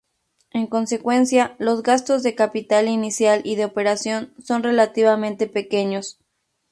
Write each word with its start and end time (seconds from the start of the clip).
En 0.49 0.65
consecuencia, 0.65 1.55
los 1.59 1.83
gastos 1.83 2.23
de 2.23 2.33
capital 2.33 2.87
inicial 2.87 3.41
y 3.43 3.55
de 3.55 3.65
operación 3.65 4.33
son 4.43 4.63
relativamente 4.63 5.45
pequeños. 5.45 6.17